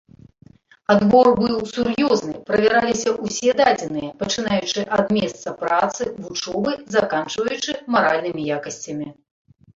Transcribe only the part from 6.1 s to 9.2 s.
вучобы, заканчваючы маральнымі якасцямі.